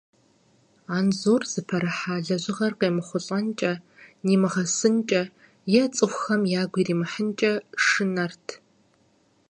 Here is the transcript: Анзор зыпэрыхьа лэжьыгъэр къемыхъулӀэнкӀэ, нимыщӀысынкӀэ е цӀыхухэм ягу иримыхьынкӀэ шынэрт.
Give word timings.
Анзор 0.95 1.41
зыпэрыхьа 1.51 2.15
лэжьыгъэр 2.25 2.73
къемыхъулӀэнкӀэ, 2.79 3.73
нимыщӀысынкӀэ 4.25 5.23
е 5.81 5.83
цӀыхухэм 5.95 6.43
ягу 6.61 6.79
иримыхьынкӀэ 6.81 7.53
шынэрт. 7.83 8.47